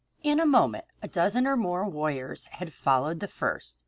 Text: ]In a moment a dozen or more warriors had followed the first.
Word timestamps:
]In 0.31 0.39
a 0.39 0.47
moment 0.47 0.85
a 1.03 1.07
dozen 1.07 1.45
or 1.45 1.55
more 1.55 1.87
warriors 1.87 2.45
had 2.53 2.73
followed 2.73 3.19
the 3.19 3.27
first. 3.27 3.77